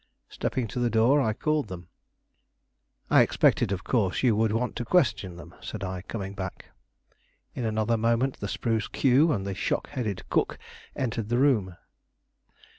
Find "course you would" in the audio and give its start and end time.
3.83-4.51